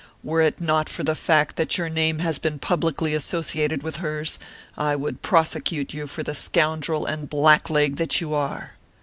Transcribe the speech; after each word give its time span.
"Were 0.23 0.41
it 0.41 0.59
not 0.59 0.89
for 0.89 1.03
the 1.03 1.13
fact 1.13 1.57
that 1.57 1.77
your 1.77 1.87
name 1.87 2.17
has 2.17 2.39
been 2.39 2.57
publicly 2.57 3.13
associated 3.13 3.83
with 3.83 3.97
hers, 3.97 4.39
I 4.75 4.95
would 4.95 5.21
prosecute 5.21 5.93
you 5.93 6.07
for 6.07 6.23
the 6.23 6.33
scoundrel 6.33 7.05
and 7.05 7.29
black 7.29 7.69
leg 7.69 7.97
that 7.97 8.19
you 8.19 8.33
are." 8.33 8.71